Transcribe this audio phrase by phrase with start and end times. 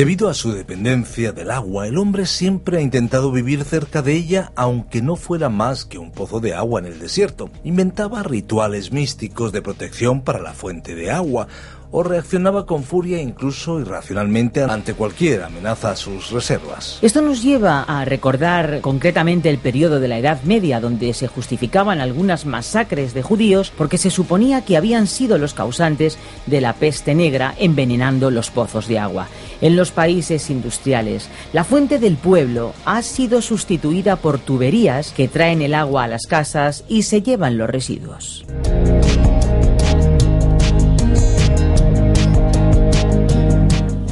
[0.00, 4.50] Debido a su dependencia del agua, el hombre siempre ha intentado vivir cerca de ella,
[4.56, 7.50] aunque no fuera más que un pozo de agua en el desierto.
[7.64, 11.48] Inventaba rituales místicos de protección para la fuente de agua,
[11.90, 16.98] o reaccionaba con furia incluso irracionalmente ante cualquier amenaza a sus reservas.
[17.02, 22.00] Esto nos lleva a recordar concretamente el periodo de la Edad Media, donde se justificaban
[22.00, 27.14] algunas masacres de judíos porque se suponía que habían sido los causantes de la peste
[27.14, 29.28] negra envenenando los pozos de agua.
[29.60, 35.62] En los países industriales, la fuente del pueblo ha sido sustituida por tuberías que traen
[35.62, 38.44] el agua a las casas y se llevan los residuos.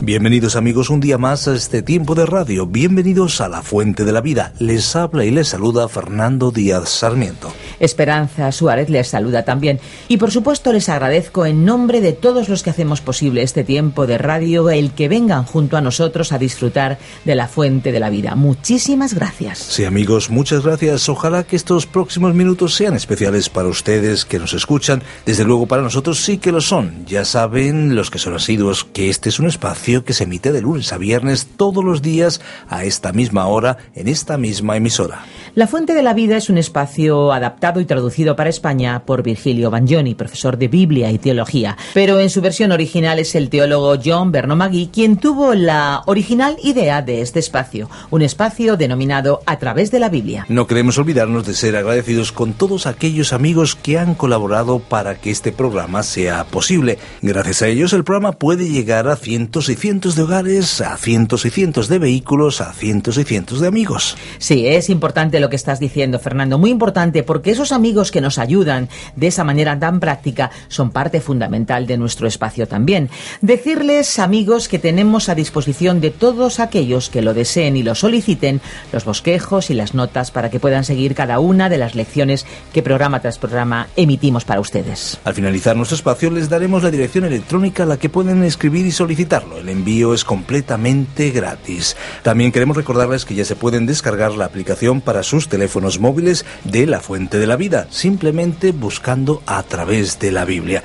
[0.09, 2.67] Bienvenidos amigos un día más a este tiempo de radio.
[2.67, 4.55] Bienvenidos a la Fuente de la Vida.
[4.59, 7.53] Les habla y les saluda Fernando Díaz Sarmiento.
[7.81, 9.81] Esperanza Suárez les saluda también.
[10.09, 14.07] Y por supuesto les agradezco en nombre de todos los que hacemos posible este tiempo
[14.07, 18.11] de radio el que vengan junto a nosotros a disfrutar de la Fuente de la
[18.11, 18.35] Vida.
[18.35, 19.59] Muchísimas gracias.
[19.59, 21.09] Sí amigos, muchas gracias.
[21.09, 25.03] Ojalá que estos próximos minutos sean especiales para ustedes que nos escuchan.
[25.25, 27.07] Desde luego para nosotros sí que lo son.
[27.07, 30.63] Ya saben los que son asiduos que este es un espacio que se emite de
[30.63, 35.25] lunes a viernes todos los días a esta misma hora en esta misma emisora.
[35.55, 39.71] La Fuente de la Vida es un espacio adaptado y traducido para España por Virgilio
[39.71, 44.33] Bagnoni, profesor de Biblia y Teología, pero en su versión original es el teólogo John
[44.33, 50.01] Bernomagui quien tuvo la original idea de este espacio, un espacio denominado A través de
[50.01, 50.47] la Biblia.
[50.49, 55.31] No queremos olvidarnos de ser agradecidos con todos aquellos amigos que han colaborado para que
[55.31, 56.99] este programa sea posible.
[57.21, 61.45] Gracias a ellos el programa puede llegar a cientos y cientos de hogares, a cientos
[61.45, 64.17] y cientos de vehículos, a cientos y cientos de amigos.
[64.39, 68.39] Sí, es importante lo que estás diciendo, Fernando, muy importante, porque esos amigos que nos
[68.39, 73.11] ayudan de esa manera tan práctica son parte fundamental de nuestro espacio también.
[73.41, 78.61] Decirles, amigos, que tenemos a disposición de todos aquellos que lo deseen y lo soliciten
[78.93, 82.83] los bosquejos y las notas para que puedan seguir cada una de las lecciones que
[82.83, 85.19] programa tras programa emitimos para ustedes.
[85.25, 88.93] Al finalizar nuestro espacio les daremos la dirección electrónica a la que pueden escribir y
[88.93, 91.97] solicitarlo envío es completamente gratis.
[92.23, 96.87] También queremos recordarles que ya se pueden descargar la aplicación para sus teléfonos móviles de
[96.87, 100.83] la Fuente de la Vida, simplemente buscando a través de la Biblia.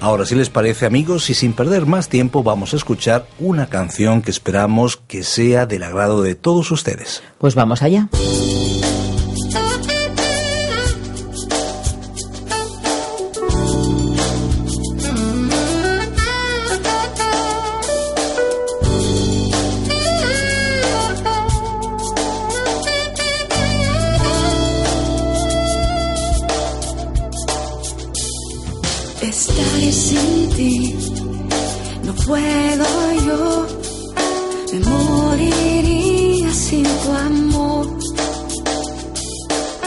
[0.00, 4.20] Ahora, si les parece amigos, y sin perder más tiempo, vamos a escuchar una canción
[4.20, 7.22] que esperamos que sea del agrado de todos ustedes.
[7.38, 8.08] Pues vamos allá.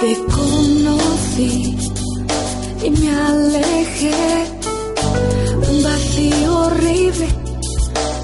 [0.02, 1.78] Te conocí
[2.84, 4.46] y me alejé.
[5.70, 7.28] Un vacío horrible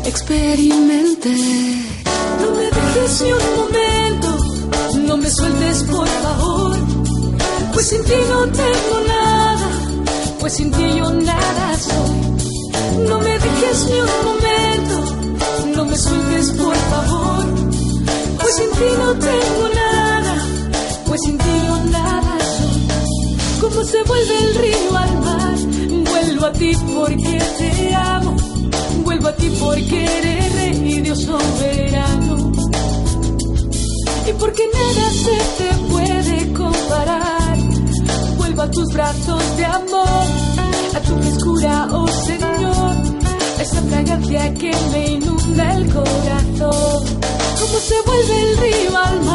[0.06, 1.36] experimenté.
[2.42, 4.30] No me dejes ni un momento,
[5.06, 6.78] no me sueltes por favor.
[7.74, 9.70] Pues sin ti no tengo nada,
[10.40, 13.06] pues sin ti yo nada soy.
[13.10, 14.96] No me dejes ni un momento,
[15.76, 17.46] no me sueltes por favor.
[18.40, 19.85] Pues sin ti no tengo nada
[21.16, 22.38] pues sin ti no nada.
[23.62, 25.58] Como se vuelve el río al mar,
[26.12, 28.36] vuelvo a ti porque te amo,
[29.04, 32.52] vuelvo a ti porque eres rey, Dios soberano.
[34.28, 37.58] Y porque nada se te puede comparar,
[38.38, 40.28] vuelvo a tus brazos de amor,
[40.96, 42.94] a tu frescura, oh Señor,
[43.58, 47.04] a esa fragancia que me inunda el corazón.
[47.60, 49.35] Como se vuelve el río al mar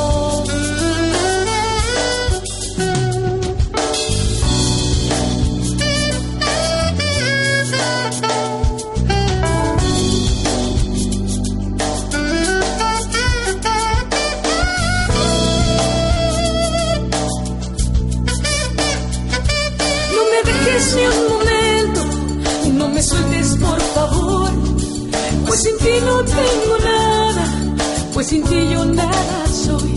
[28.31, 29.93] sin ti yo nada soy.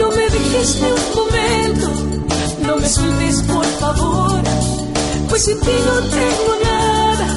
[0.00, 1.86] No me dejes ni un momento,
[2.66, 4.42] no me sueltes por favor,
[5.30, 7.28] pues sin ti no tengo nada,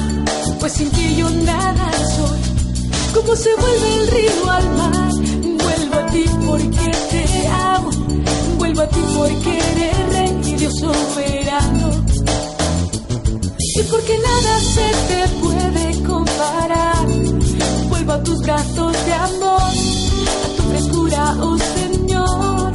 [0.60, 2.40] pues sin ti yo nada soy.
[3.14, 5.12] Como se vuelve el río al mar,
[5.64, 7.90] vuelvo a ti porque te amo,
[8.58, 11.88] vuelvo a ti porque eres rey y Dios soberano
[13.74, 17.06] y porque nada se te puede comparar.
[17.88, 19.72] Vuelvo a tus brazos de amor,
[21.40, 22.72] oh Señor,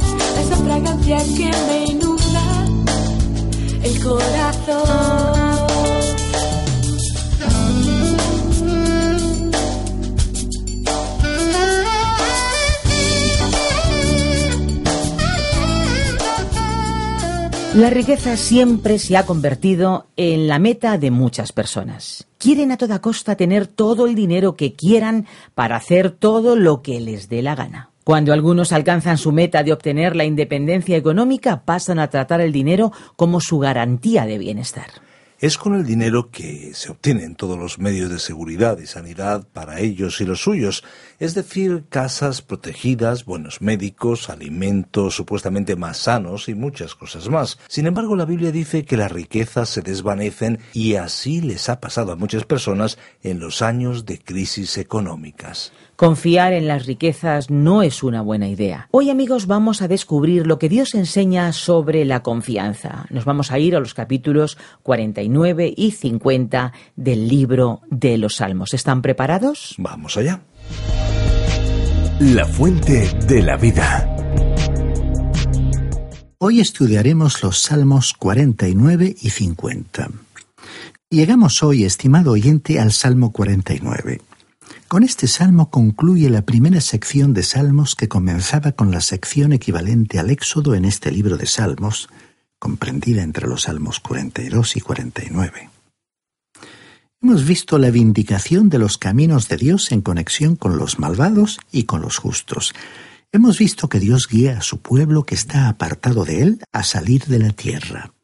[0.64, 1.50] fragancia que
[3.84, 5.68] el corazón.
[17.74, 22.26] La riqueza siempre se ha convertido en la meta de muchas personas.
[22.36, 26.98] Quieren a toda costa tener todo el dinero que quieran para hacer todo lo que
[26.98, 27.90] les dé la gana.
[28.08, 32.90] Cuando algunos alcanzan su meta de obtener la independencia económica, pasan a tratar el dinero
[33.16, 34.86] como su garantía de bienestar.
[35.38, 39.80] Es con el dinero que se obtienen todos los medios de seguridad y sanidad para
[39.80, 40.84] ellos y los suyos,
[41.18, 47.58] es decir, casas protegidas, buenos médicos, alimentos supuestamente más sanos y muchas cosas más.
[47.68, 52.12] Sin embargo, la Biblia dice que las riquezas se desvanecen y así les ha pasado
[52.12, 55.74] a muchas personas en los años de crisis económicas.
[55.98, 58.86] Confiar en las riquezas no es una buena idea.
[58.92, 63.06] Hoy amigos vamos a descubrir lo que Dios enseña sobre la confianza.
[63.10, 68.74] Nos vamos a ir a los capítulos 49 y 50 del libro de los Salmos.
[68.74, 69.74] ¿Están preparados?
[69.78, 70.40] Vamos allá.
[72.20, 74.08] La fuente de la vida.
[76.38, 80.10] Hoy estudiaremos los Salmos 49 y 50.
[81.10, 84.20] Llegamos hoy, estimado oyente, al Salmo 49.
[84.88, 90.18] Con este salmo concluye la primera sección de salmos que comenzaba con la sección equivalente
[90.18, 92.08] al Éxodo en este libro de salmos,
[92.58, 95.70] comprendida entre los salmos 42 y 49.
[97.20, 101.82] Hemos visto la vindicación de los caminos de Dios en conexión con los malvados y
[101.82, 102.72] con los justos.
[103.30, 107.26] Hemos visto que Dios guía a su pueblo que está apartado de él a salir
[107.26, 108.14] de la tierra.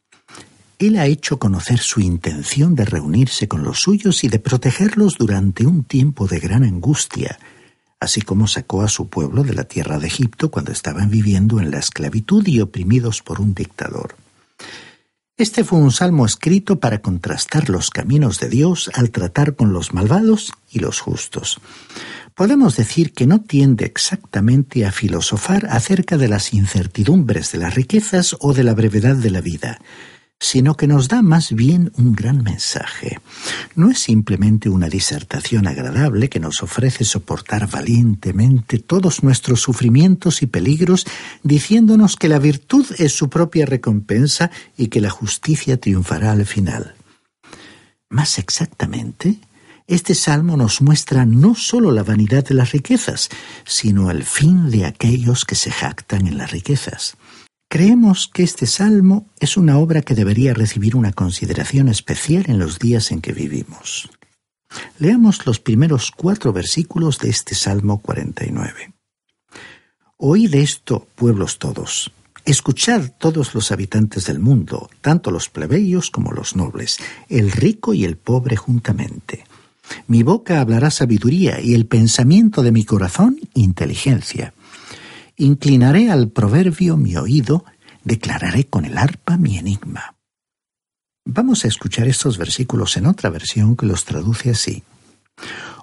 [0.79, 5.67] Él ha hecho conocer su intención de reunirse con los suyos y de protegerlos durante
[5.67, 7.39] un tiempo de gran angustia,
[8.01, 11.71] así como sacó a su pueblo de la tierra de Egipto cuando estaban viviendo en
[11.71, 14.17] la esclavitud y oprimidos por un dictador.
[15.37, 19.93] Este fue un salmo escrito para contrastar los caminos de Dios al tratar con los
[19.93, 21.59] malvados y los justos.
[22.37, 28.37] Podemos decir que no tiende exactamente a filosofar acerca de las incertidumbres de las riquezas
[28.39, 29.81] o de la brevedad de la vida,
[30.41, 33.19] sino que nos da más bien un gran mensaje.
[33.75, 40.47] No es simplemente una disertación agradable que nos ofrece soportar valientemente todos nuestros sufrimientos y
[40.47, 41.07] peligros,
[41.43, 46.95] diciéndonos que la virtud es su propia recompensa y que la justicia triunfará al final.
[48.11, 49.39] Más exactamente,
[49.87, 53.29] este salmo nos muestra no sólo la vanidad de las riquezas,
[53.67, 57.17] sino el fin de aquellos que se jactan en las riquezas.
[57.69, 62.79] Creemos que este salmo es una obra que debería recibir una consideración especial en los
[62.79, 64.11] días en que vivimos.
[64.99, 68.93] Leamos los primeros cuatro versículos de este Salmo 49.
[70.17, 72.13] Oíd esto, pueblos todos.
[72.45, 78.05] Escuchad todos los habitantes del mundo, tanto los plebeyos como los nobles, el rico y
[78.05, 79.45] el pobre juntamente.
[80.07, 84.55] Mi boca hablará sabiduría y el pensamiento de mi corazón inteligencia.
[85.37, 87.65] Inclinaré al proverbio mi oído,
[88.05, 90.15] declararé con el arpa mi enigma.
[91.25, 94.85] Vamos a escuchar estos versículos en otra versión que los traduce así.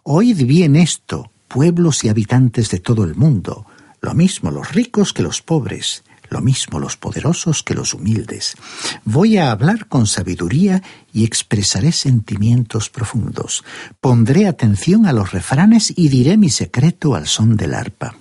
[0.03, 3.65] Oíd bien esto, pueblos y habitantes de todo el mundo,
[3.99, 8.55] lo mismo los ricos que los pobres, lo mismo los poderosos que los humildes.
[9.03, 10.81] Voy a hablar con sabiduría
[11.11, 13.65] y expresaré sentimientos profundos.
[13.99, 18.15] Pondré atención a los refranes y diré mi secreto al son del arpa.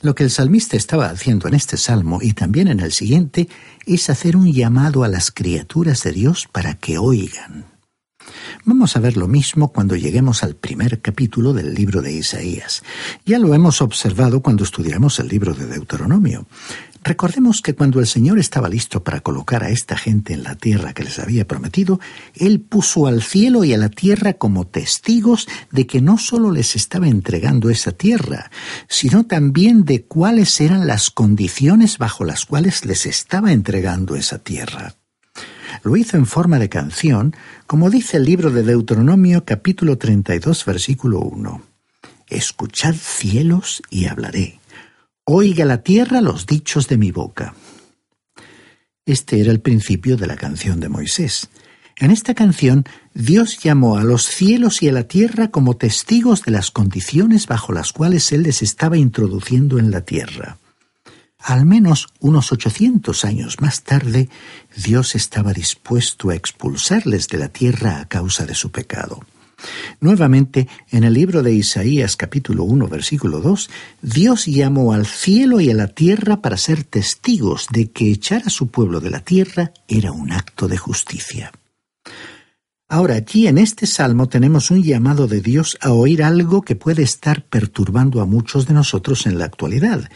[0.00, 3.48] Lo que el salmista estaba haciendo en este salmo y también en el siguiente
[3.84, 7.66] es hacer un llamado a las criaturas de Dios para que oigan.
[8.64, 12.82] Vamos a ver lo mismo cuando lleguemos al primer capítulo del libro de Isaías.
[13.24, 16.46] Ya lo hemos observado cuando estudiamos el libro de Deuteronomio.
[17.04, 20.92] Recordemos que cuando el Señor estaba listo para colocar a esta gente en la tierra
[20.92, 22.00] que les había prometido,
[22.34, 26.76] Él puso al cielo y a la tierra como testigos de que no sólo les
[26.76, 28.50] estaba entregando esa tierra,
[28.88, 34.94] sino también de cuáles eran las condiciones bajo las cuales les estaba entregando esa tierra.
[35.82, 37.36] Lo hizo en forma de canción,
[37.66, 41.62] como dice el libro de Deuteronomio capítulo 32 versículo 1.
[42.28, 44.58] Escuchad cielos y hablaré.
[45.30, 47.54] Oiga la tierra los dichos de mi boca.
[49.04, 51.50] Este era el principio de la canción de Moisés.
[51.98, 56.52] En esta canción, Dios llamó a los cielos y a la tierra como testigos de
[56.52, 60.56] las condiciones bajo las cuales Él les estaba introduciendo en la tierra.
[61.38, 64.30] Al menos unos ochocientos años más tarde,
[64.82, 69.20] Dios estaba dispuesto a expulsarles de la tierra a causa de su pecado.
[70.00, 73.70] Nuevamente, en el libro de Isaías capítulo 1 versículo 2,
[74.02, 78.50] Dios llamó al cielo y a la tierra para ser testigos de que echar a
[78.50, 81.52] su pueblo de la tierra era un acto de justicia.
[82.88, 87.02] Ahora aquí en este salmo tenemos un llamado de Dios a oír algo que puede
[87.02, 90.08] estar perturbando a muchos de nosotros en la actualidad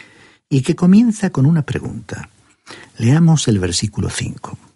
[0.48, 2.30] y que comienza con una pregunta.
[2.96, 4.71] Leamos el versículo 5.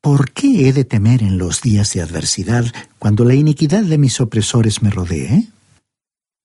[0.00, 2.64] ¿Por qué he de temer en los días de adversidad
[2.98, 5.48] cuando la iniquidad de mis opresores me rodee?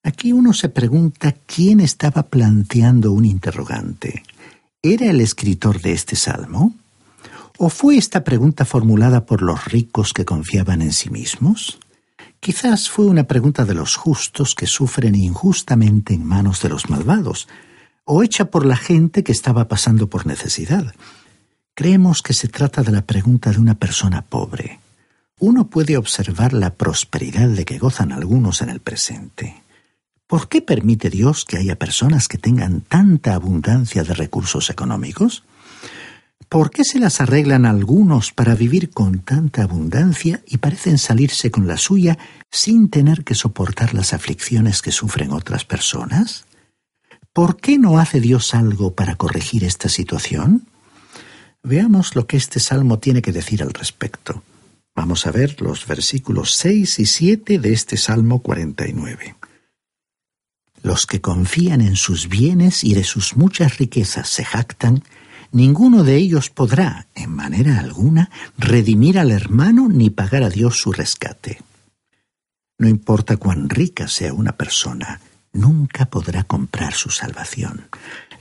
[0.03, 4.24] Aquí uno se pregunta quién estaba planteando un interrogante.
[4.81, 6.75] ¿Era el escritor de este salmo?
[7.57, 11.79] ¿O fue esta pregunta formulada por los ricos que confiaban en sí mismos?
[12.41, 17.47] Quizás fue una pregunta de los justos que sufren injustamente en manos de los malvados,
[18.03, 20.93] o hecha por la gente que estaba pasando por necesidad.
[21.77, 24.79] Creemos que se trata de la pregunta de una persona pobre.
[25.39, 29.62] Uno puede observar la prosperidad de que gozan algunos en el presente.
[30.25, 35.44] ¿Por qué permite Dios que haya personas que tengan tanta abundancia de recursos económicos?
[36.48, 41.67] ¿Por qué se las arreglan algunos para vivir con tanta abundancia y parecen salirse con
[41.67, 42.17] la suya
[42.51, 46.46] sin tener que soportar las aflicciones que sufren otras personas?
[47.34, 50.70] ¿Por qué no hace Dios algo para corregir esta situación?
[51.65, 54.43] Veamos lo que este salmo tiene que decir al respecto.
[54.95, 59.36] Vamos a ver los versículos 6 y 7 de este Salmo 49.
[60.84, 65.03] Los que confían en sus bienes y de sus muchas riquezas se jactan,
[65.51, 68.29] ninguno de ellos podrá, en manera alguna,
[68.60, 71.63] redimir al hermano ni pagar a Dios su rescate.
[72.77, 75.19] No importa cuán rica sea una persona,
[75.51, 77.88] nunca podrá comprar su salvación.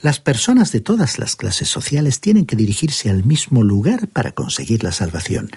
[0.04, 4.84] Las personas de todas las clases sociales tienen que dirigirse al mismo lugar para conseguir
[4.84, 5.48] la salvación.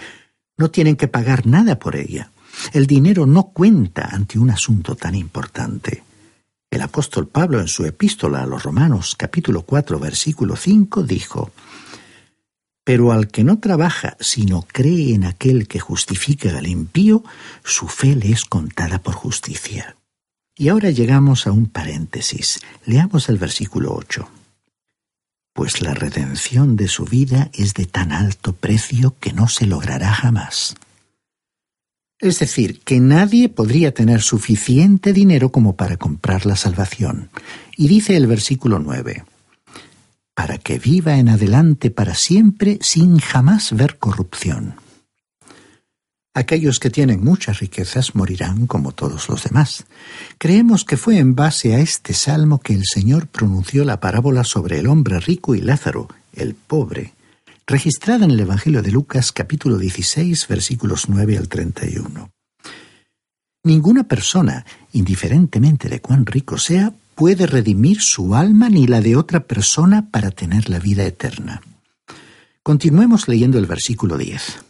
[0.55, 2.31] No tienen que pagar nada por ella.
[2.71, 6.01] El dinero no cuenta ante un asunto tan importante.
[6.71, 11.51] El apóstol Pablo en su epístola a los Romanos capítulo 4 versículo 5 dijo,
[12.85, 17.21] Pero al que no trabaja, sino cree en aquel que justifica al impío,
[17.65, 19.97] su fe le es contada por justicia.
[20.55, 22.61] Y ahora llegamos a un paréntesis.
[22.85, 24.29] Leamos el versículo 8.
[25.57, 30.13] Pues la redención de su vida es de tan alto precio que no se logrará
[30.13, 30.75] jamás.
[32.19, 37.31] Es decir, que nadie podría tener suficiente dinero como para comprar la salvación.
[37.75, 39.25] Y dice el versículo 9,
[40.35, 44.75] para que viva en adelante para siempre sin jamás ver corrupción.
[46.37, 49.87] Aquellos que tienen muchas riquezas morirán como todos los demás.
[50.37, 54.77] Creemos que fue en base a este salmo que el Señor pronunció la parábola sobre
[54.77, 57.15] el hombre rico y Lázaro, el pobre,
[57.65, 62.29] registrada en el Evangelio de Lucas capítulo 16 versículos 9 al 31.
[63.63, 64.63] Ninguna persona,
[64.93, 70.29] indiferentemente de cuán rico sea, puede redimir su alma ni la de otra persona para
[70.29, 71.63] tener la vida eterna.
[72.61, 74.66] Continuemos leyendo el versículo 10.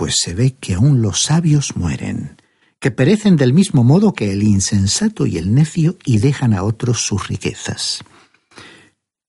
[0.00, 2.38] Pues se ve que aún los sabios mueren,
[2.78, 7.02] que perecen del mismo modo que el insensato y el necio y dejan a otros
[7.02, 8.02] sus riquezas.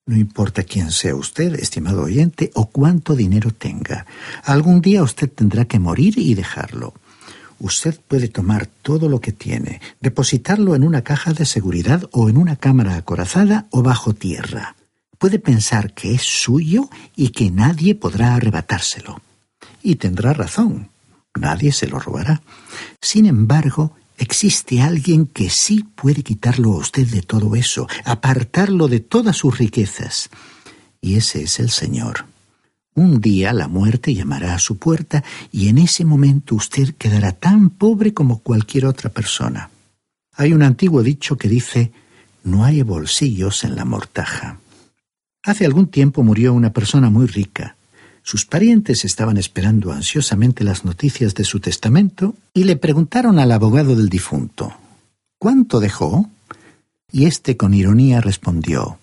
[0.06, 4.06] No importa quién sea usted, estimado oyente, o cuánto dinero tenga.
[4.46, 6.94] Algún día usted tendrá que morir y dejarlo.
[7.60, 12.38] Usted puede tomar todo lo que tiene, depositarlo en una caja de seguridad o en
[12.38, 14.78] una cámara acorazada o bajo tierra.
[15.18, 19.20] Puede pensar que es suyo y que nadie podrá arrebatárselo.
[19.84, 20.90] Y tendrá razón.
[21.36, 22.42] Nadie se lo robará.
[23.02, 29.00] Sin embargo, Existe alguien que sí puede quitarlo a usted de todo eso, apartarlo de
[29.00, 30.30] todas sus riquezas.
[31.02, 32.26] Y ese es el Señor.
[32.94, 37.72] Un día la muerte llamará a su puerta y en ese momento usted quedará tan
[37.72, 39.72] pobre como cualquier otra persona.
[40.34, 41.92] Hay un antiguo dicho que dice,
[42.44, 44.60] no hay bolsillos en la mortaja.
[45.42, 47.76] Hace algún tiempo murió una persona muy rica.
[48.24, 53.96] Sus parientes estaban esperando ansiosamente las noticias de su testamento y le preguntaron al abogado
[53.96, 54.74] del difunto
[55.40, 56.30] ¿Cuánto dejó?
[57.12, 59.00] Y éste con ironía respondió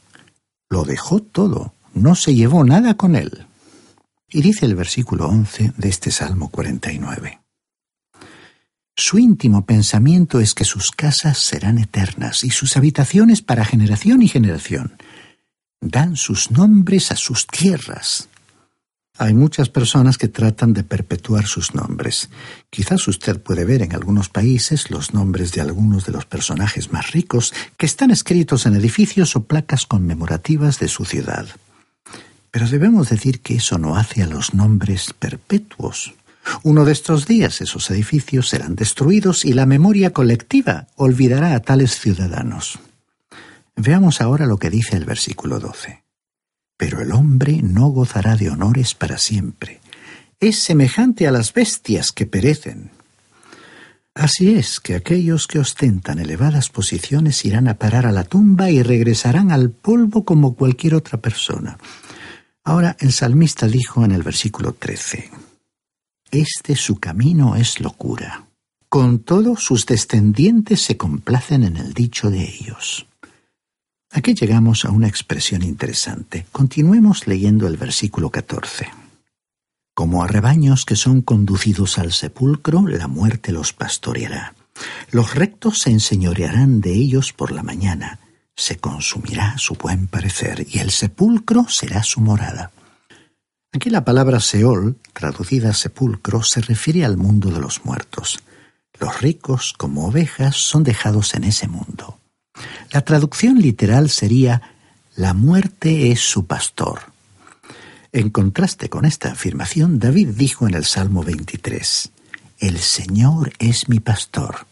[0.71, 3.47] Lo dejó todo, no se llevó nada con él.
[4.31, 7.41] Y dice el versículo 11 de este Salmo 49.
[8.95, 14.29] Su íntimo pensamiento es que sus casas serán eternas y sus habitaciones para generación y
[14.29, 14.97] generación.
[15.81, 18.27] Dan sus nombres a sus tierras.
[19.21, 22.31] Hay muchas personas que tratan de perpetuar sus nombres.
[22.71, 27.11] Quizás usted puede ver en algunos países los nombres de algunos de los personajes más
[27.11, 31.49] ricos que están escritos en edificios o placas conmemorativas de su ciudad.
[32.53, 36.15] Pero debemos decir que eso no hace a los nombres perpetuos.
[36.63, 41.99] Uno de estos días esos edificios serán destruidos y la memoria colectiva olvidará a tales
[41.99, 42.79] ciudadanos.
[43.75, 46.08] Veamos ahora lo que dice el versículo 12.
[46.78, 49.80] Pero el hombre no gozará de honores para siempre.
[50.40, 52.92] Es semejante a las bestias que perecen.
[54.14, 58.82] Así es que aquellos que ostentan elevadas posiciones irán a parar a la tumba y
[58.82, 61.78] regresarán al polvo como cualquier otra persona.
[62.64, 65.30] Ahora el salmista dijo en el versículo 13,
[66.30, 68.47] Este su camino es locura.
[68.88, 73.08] Con todo sus descendientes se complacen en el dicho de ellos.
[74.11, 76.47] Aquí llegamos a una expresión interesante.
[76.53, 78.88] Continuemos leyendo el versículo 14.
[79.95, 84.55] Como a rebaños que son conducidos al sepulcro, la muerte los pastoreará.
[85.11, 88.21] Los rectos se enseñorearán de ellos por la mañana
[88.59, 92.73] se consumirá su buen parecer y el sepulcro será su morada.
[93.73, 98.41] Aquí la palabra Seol, traducida sepulcro, se refiere al mundo de los muertos.
[98.99, 102.19] Los ricos, como ovejas, son dejados en ese mundo.
[102.93, 104.63] La traducción literal sería
[105.17, 107.00] la muerte es su pastor.
[108.13, 112.11] En contraste con esta afirmación, David dijo en el Salmo 23,
[112.59, 114.67] El Señor es mi pastor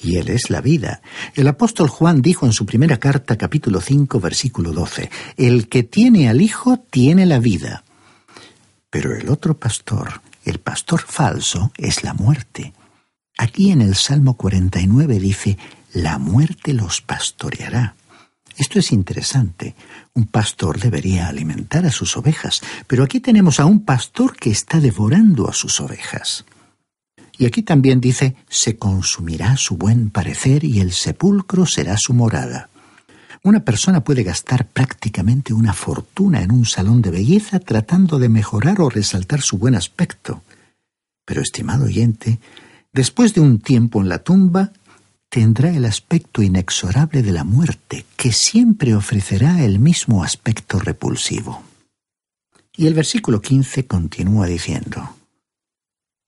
[0.00, 1.02] y Él es la vida.
[1.34, 6.28] El apóstol Juan dijo en su primera carta capítulo 5 versículo 12, El que tiene
[6.28, 7.84] al Hijo tiene la vida.
[8.90, 12.72] Pero el otro pastor, el pastor falso, es la muerte.
[13.36, 15.58] Aquí en el Salmo 49 dice,
[15.94, 17.94] La muerte los pastoreará.
[18.56, 19.76] Esto es interesante.
[20.12, 24.80] Un pastor debería alimentar a sus ovejas, pero aquí tenemos a un pastor que está
[24.80, 26.44] devorando a sus ovejas.
[27.38, 32.70] Y aquí también dice, se consumirá su buen parecer y el sepulcro será su morada.
[33.44, 38.80] Una persona puede gastar prácticamente una fortuna en un salón de belleza tratando de mejorar
[38.80, 40.42] o resaltar su buen aspecto.
[41.24, 42.40] Pero, estimado oyente,
[42.92, 44.72] después de un tiempo en la tumba,
[45.34, 51.60] tendrá el aspecto inexorable de la muerte, que siempre ofrecerá el mismo aspecto repulsivo.
[52.76, 55.16] Y el versículo 15 continúa diciendo,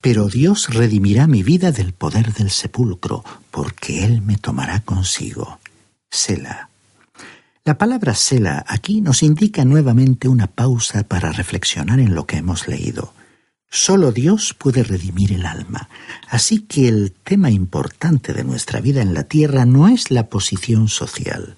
[0.01, 5.61] pero Dios redimirá mi vida del poder del sepulcro, porque Él me tomará consigo.
[6.11, 6.71] Sela.
[7.65, 12.67] La palabra Sela aquí nos indica nuevamente una pausa para reflexionar en lo que hemos
[12.67, 13.13] leído.
[13.77, 15.89] Solo Dios puede redimir el alma.
[16.29, 20.89] Así que el tema importante de nuestra vida en la tierra no es la posición
[20.89, 21.57] social.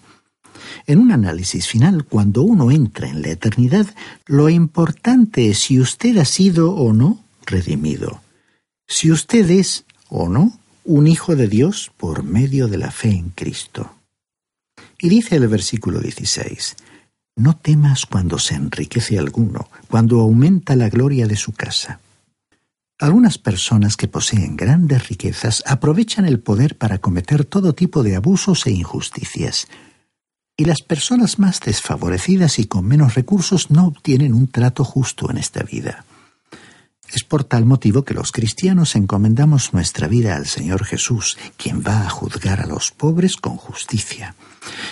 [0.87, 3.87] En un análisis final, cuando uno entra en la eternidad,
[4.27, 8.21] lo importante es si usted ha sido o no redimido
[8.89, 13.29] si usted es o no un hijo de Dios por medio de la fe en
[13.31, 13.95] Cristo.
[14.99, 16.77] Y dice el versículo 16,
[17.37, 22.01] No temas cuando se enriquece alguno, cuando aumenta la gloria de su casa.
[23.01, 28.67] Algunas personas que poseen grandes riquezas aprovechan el poder para cometer todo tipo de abusos
[28.67, 29.69] e injusticias.
[30.57, 35.39] Y las personas más desfavorecidas y con menos recursos no obtienen un trato justo en
[35.39, 36.05] esta vida.
[37.15, 42.05] Es por tal motivo que los cristianos encomendamos nuestra vida al Señor Jesús, quien va
[42.05, 44.35] a juzgar a los pobres con justicia.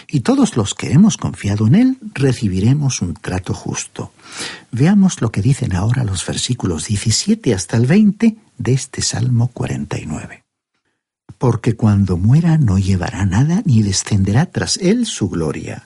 [0.09, 4.13] Y todos los que hemos confiado en Él recibiremos un trato justo.
[4.71, 10.45] Veamos lo que dicen ahora los versículos 17 hasta el 20 de este Salmo 49.
[11.39, 15.85] Porque cuando muera no llevará nada ni descenderá tras Él su gloria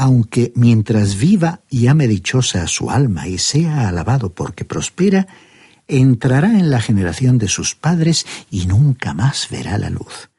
[0.00, 5.26] aunque mientras viva y ame dichosa su alma y sea alabado porque prospera,
[5.88, 10.29] entrará en la generación de sus padres y nunca más verá la luz.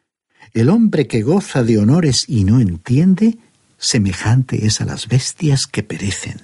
[0.53, 3.37] El hombre que goza de honores y no entiende,
[3.77, 6.41] semejante es a las bestias que perecen.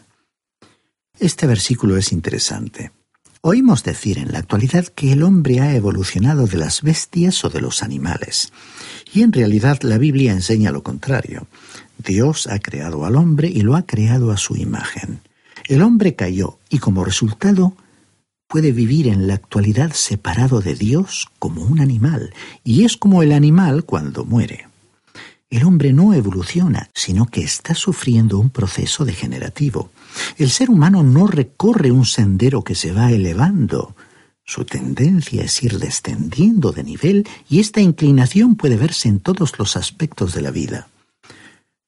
[1.20, 2.92] Este versículo es interesante.
[3.42, 7.62] Oímos decir en la actualidad que el hombre ha evolucionado de las bestias o de
[7.62, 8.52] los animales.
[9.14, 11.48] Y en realidad la Biblia enseña lo contrario.
[11.98, 15.22] Dios ha creado al hombre y lo ha creado a su imagen.
[15.68, 17.76] El hombre cayó y como resultado
[18.48, 22.34] puede vivir en la actualidad separado de Dios como un animal,
[22.64, 24.68] y es como el animal cuando muere.
[25.50, 29.92] El hombre no evoluciona, sino que está sufriendo un proceso degenerativo.
[30.38, 33.96] El ser humano no recorre un sendero que se va elevando.
[34.44, 39.78] Su tendencia es ir descendiendo de nivel y esta inclinación puede verse en todos los
[39.78, 40.88] aspectos de la vida.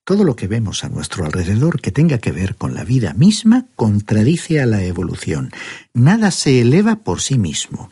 [0.04, 3.68] Todo lo que vemos a nuestro alrededor que tenga que ver con la vida misma
[3.76, 5.52] contradice a la evolución.
[5.94, 7.92] Nada se eleva por sí mismo.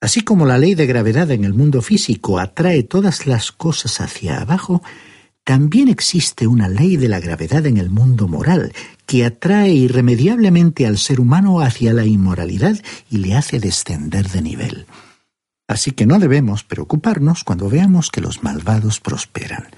[0.00, 4.40] Así como la ley de gravedad en el mundo físico atrae todas las cosas hacia
[4.40, 4.82] abajo,
[5.44, 8.72] también existe una ley de la gravedad en el mundo moral
[9.06, 12.80] que atrae irremediablemente al ser humano hacia la inmoralidad
[13.10, 14.86] y le hace descender de nivel.
[15.66, 19.68] Así que no debemos preocuparnos cuando veamos que los malvados prosperan.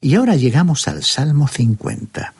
[0.00, 2.32] Y ahora llegamos al Salmo 50.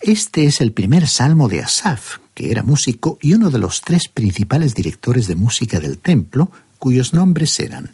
[0.00, 4.08] Este es el primer salmo de Asaf, que era músico y uno de los tres
[4.08, 7.90] principales directores de música del templo, cuyos nombres eran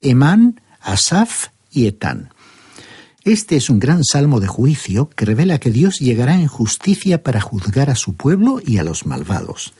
[0.00, 2.30] Emán, Asaf y Etán.
[3.24, 7.42] Este es un gran salmo de juicio que revela que Dios llegará en justicia para
[7.42, 9.74] juzgar a su pueblo y a los malvados.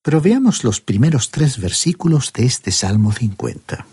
[0.00, 3.84] Pero veamos los primeros tres versículos de este Salmo 50.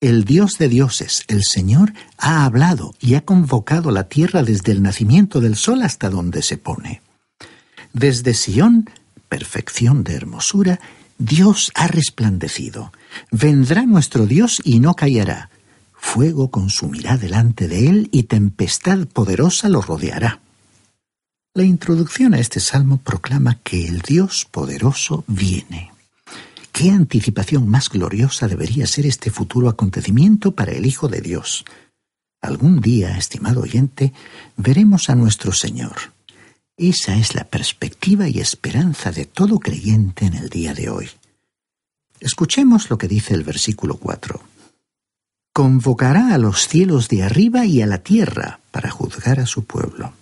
[0.00, 4.80] El Dios de dioses, el Señor, ha hablado y ha convocado la tierra desde el
[4.80, 7.02] nacimiento del sol hasta donde se pone.
[7.92, 8.88] Desde Sión,
[9.28, 10.78] perfección de hermosura,
[11.18, 12.92] Dios ha resplandecido.
[13.32, 15.50] Vendrá nuestro Dios y no callará.
[15.94, 20.38] Fuego consumirá delante de él y tempestad poderosa lo rodeará.
[21.54, 25.90] La introducción a este salmo proclama que el Dios poderoso viene.
[26.78, 31.64] ¿Qué anticipación más gloriosa debería ser este futuro acontecimiento para el Hijo de Dios?
[32.40, 34.12] Algún día, estimado oyente,
[34.56, 35.96] veremos a nuestro Señor.
[36.76, 41.10] Esa es la perspectiva y esperanza de todo creyente en el día de hoy.
[42.20, 44.40] Escuchemos lo que dice el versículo 4.
[45.52, 50.12] Convocará a los cielos de arriba y a la tierra para juzgar a su pueblo.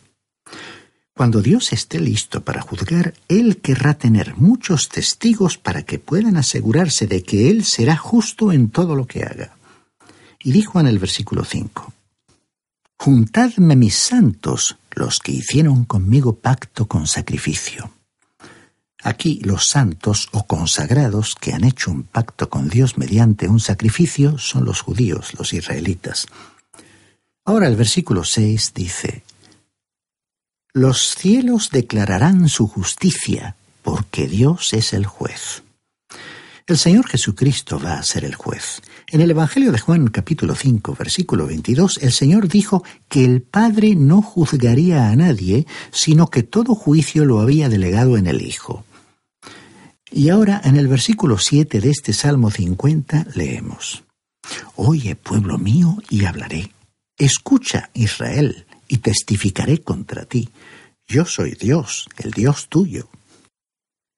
[1.17, 7.07] Cuando Dios esté listo para juzgar, Él querrá tener muchos testigos para que puedan asegurarse
[7.07, 9.57] de que Él será justo en todo lo que haga.
[10.45, 11.91] Y dijo en el versículo 5,
[12.99, 17.91] Juntadme mis santos, los que hicieron conmigo pacto con sacrificio.
[19.03, 24.37] Aquí los santos o consagrados que han hecho un pacto con Dios mediante un sacrificio
[24.37, 26.27] son los judíos, los israelitas.
[27.47, 29.23] Ahora el versículo 6 dice,
[30.77, 35.63] los cielos declararán su justicia, porque Dios es el juez.
[36.67, 38.83] El Señor Jesucristo va a ser el juez.
[39.07, 43.95] En el Evangelio de Juan capítulo 5 versículo 22 el Señor dijo que el Padre
[43.95, 48.85] no juzgaría a nadie, sino que todo juicio lo había delegado en el Hijo.
[50.11, 54.05] Y ahora en el versículo 7 de este Salmo 50 leemos,
[54.75, 56.71] Oye, pueblo mío, y hablaré.
[57.17, 60.49] Escucha, Israel, y testificaré contra ti.
[61.07, 63.09] Yo soy Dios, el Dios tuyo.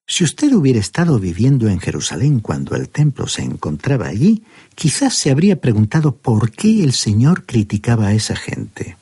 [0.07, 5.29] Si usted hubiera estado viviendo en Jerusalén cuando el templo se encontraba allí, quizás se
[5.29, 8.97] habría preguntado por qué el Señor criticaba a esa gente.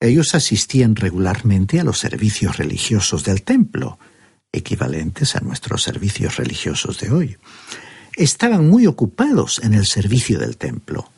[0.00, 3.98] Ellos asistían regularmente a los servicios religiosos del templo,
[4.50, 7.36] equivalentes a nuestros servicios religiosos de hoy.
[8.16, 11.08] Estaban muy ocupados en el servicio del templo.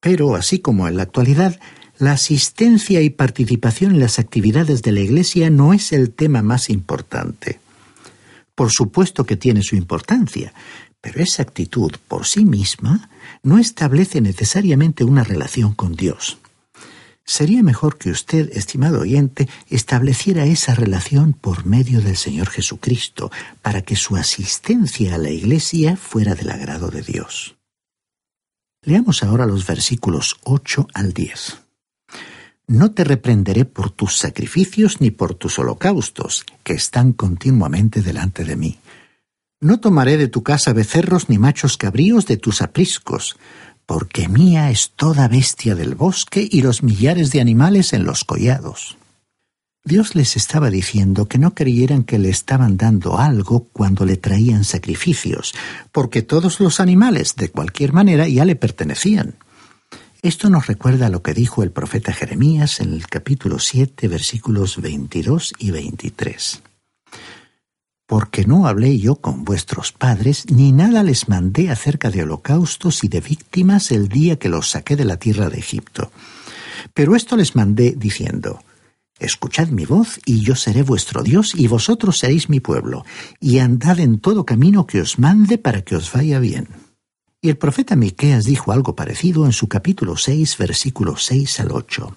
[0.00, 1.58] Pero, así como en la actualidad,
[2.00, 6.70] la asistencia y participación en las actividades de la Iglesia no es el tema más
[6.70, 7.60] importante.
[8.54, 10.54] Por supuesto que tiene su importancia,
[11.02, 13.10] pero esa actitud por sí misma
[13.42, 16.38] no establece necesariamente una relación con Dios.
[17.26, 23.82] Sería mejor que usted, estimado oyente, estableciera esa relación por medio del Señor Jesucristo, para
[23.82, 27.56] que su asistencia a la Iglesia fuera del agrado de Dios.
[28.82, 31.69] Leamos ahora los versículos 8 al 10.
[32.70, 38.54] No te reprenderé por tus sacrificios ni por tus holocaustos, que están continuamente delante de
[38.54, 38.78] mí.
[39.60, 43.36] No tomaré de tu casa becerros ni machos cabríos de tus apriscos,
[43.86, 48.96] porque mía es toda bestia del bosque y los millares de animales en los collados.
[49.82, 54.62] Dios les estaba diciendo que no creyeran que le estaban dando algo cuando le traían
[54.62, 55.54] sacrificios,
[55.90, 59.34] porque todos los animales, de cualquier manera, ya le pertenecían.
[60.22, 65.54] Esto nos recuerda lo que dijo el profeta Jeremías en el capítulo 7, versículos 22
[65.58, 66.62] y 23.
[68.06, 73.08] Porque no hablé yo con vuestros padres, ni nada les mandé acerca de holocaustos y
[73.08, 76.12] de víctimas el día que los saqué de la tierra de Egipto.
[76.92, 78.62] Pero esto les mandé diciendo,
[79.18, 83.06] Escuchad mi voz, y yo seré vuestro Dios, y vosotros seréis mi pueblo,
[83.40, 86.68] y andad en todo camino que os mande para que os vaya bien.
[87.42, 92.16] Y el profeta Miqueas dijo algo parecido en su capítulo 6, versículos 6 al 8.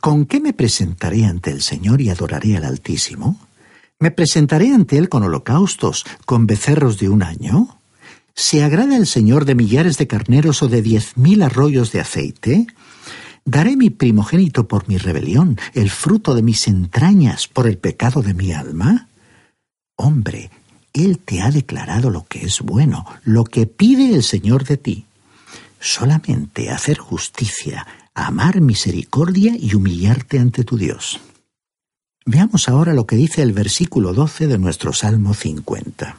[0.00, 3.40] ¿Con qué me presentaré ante el Señor y adoraré al Altísimo?
[3.98, 7.80] ¿Me presentaré ante Él con holocaustos, con becerros de un año?
[8.36, 12.68] ¿Se agrada el Señor de millares de carneros o de diez mil arroyos de aceite?
[13.44, 18.34] ¿Daré mi primogénito por mi rebelión, el fruto de mis entrañas por el pecado de
[18.34, 19.08] mi alma?
[19.96, 20.50] Hombre,
[20.94, 25.06] Él te ha declarado lo que es bueno, lo que pide el Señor de ti.
[25.80, 31.20] Solamente hacer justicia, amar misericordia y humillarte ante tu Dios.
[32.24, 36.16] Veamos ahora lo que dice el versículo 12 de nuestro Salmo 50.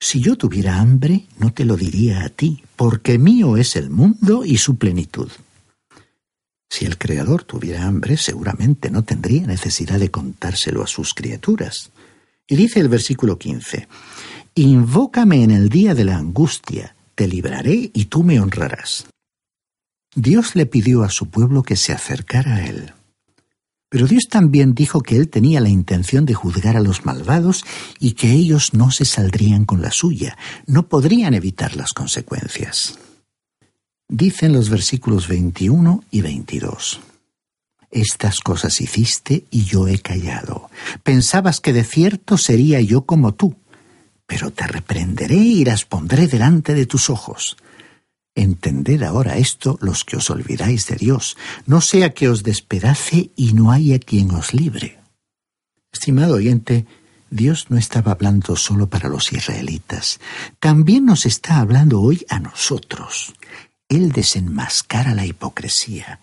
[0.00, 4.44] Si yo tuviera hambre, no te lo diría a ti, porque mío es el mundo
[4.44, 5.30] y su plenitud.
[6.68, 11.90] Si el Creador tuviera hambre, seguramente no tendría necesidad de contárselo a sus criaturas.
[12.48, 13.86] Y dice el versículo 15,
[14.54, 19.06] Invócame en el día de la angustia, te libraré y tú me honrarás.
[20.16, 22.92] Dios le pidió a su pueblo que se acercara a él.
[23.90, 27.64] Pero Dios también dijo que Él tenía la intención de juzgar a los malvados
[27.98, 32.98] y que ellos no se saldrían con la suya, no podrían evitar las consecuencias.
[34.08, 37.00] Dicen los versículos 21 y 22.
[37.90, 40.70] Estas cosas hiciste y yo he callado.
[41.02, 43.56] Pensabas que de cierto sería yo como tú,
[44.26, 47.56] pero te reprenderé y las pondré delante de tus ojos.
[48.34, 53.54] Entended ahora esto los que os olvidáis de Dios, no sea que os despedace y
[53.54, 54.98] no haya quien os libre.
[55.90, 56.86] Estimado oyente,
[57.30, 60.20] Dios no estaba hablando solo para los israelitas,
[60.60, 63.34] también nos está hablando hoy a nosotros.
[63.88, 66.20] Él desenmascara la hipocresía.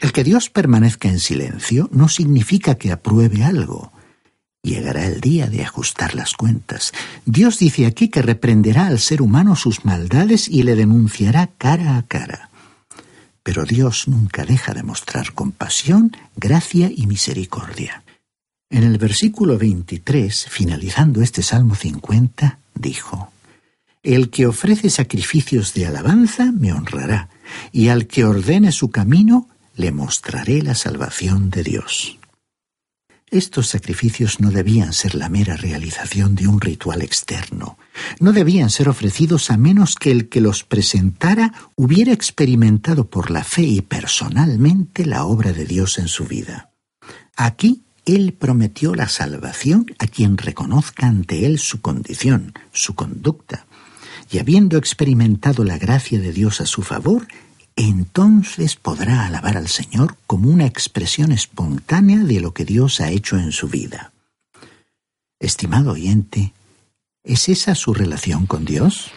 [0.00, 3.92] El que Dios permanezca en silencio no significa que apruebe algo.
[4.62, 6.92] Llegará el día de ajustar las cuentas.
[7.24, 12.02] Dios dice aquí que reprenderá al ser humano sus maldades y le denunciará cara a
[12.02, 12.50] cara.
[13.42, 18.02] Pero Dios nunca deja de mostrar compasión, gracia y misericordia.
[18.68, 23.30] En el versículo 23, finalizando este Salmo 50, dijo,
[24.02, 27.28] El que ofrece sacrificios de alabanza me honrará,
[27.70, 32.18] y al que ordene su camino le mostraré la salvación de Dios.
[33.28, 37.76] Estos sacrificios no debían ser la mera realización de un ritual externo.
[38.20, 43.42] No debían ser ofrecidos a menos que el que los presentara hubiera experimentado por la
[43.42, 46.70] fe y personalmente la obra de Dios en su vida.
[47.36, 53.66] Aquí Él prometió la salvación a quien reconozca ante Él su condición, su conducta,
[54.30, 57.26] y habiendo experimentado la gracia de Dios a su favor,
[57.76, 63.36] entonces podrá alabar al Señor como una expresión espontánea de lo que Dios ha hecho
[63.36, 64.12] en su vida.
[65.38, 66.54] Estimado oyente,
[67.22, 69.12] ¿es esa su relación con Dios?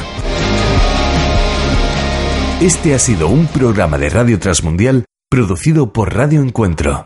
[2.60, 7.06] Este ha sido un programa de Radio Transmundial producido por Radio Encuentro,